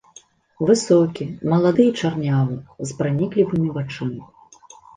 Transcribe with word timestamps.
Высокі, 0.69 1.27
малады 1.53 1.83
і 1.91 1.93
чарнявы, 2.01 2.59
з 2.89 2.99
праніклівымі 3.05 3.69
вачыма. 3.79 4.23